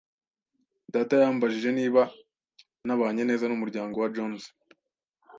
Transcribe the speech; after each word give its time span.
Data 0.93 1.13
yambajije 1.23 1.69
niba 1.79 2.01
nabanye 2.85 3.23
neza 3.29 3.45
n'umuryango 3.47 3.95
wa 4.01 4.11
Jones. 4.15 4.43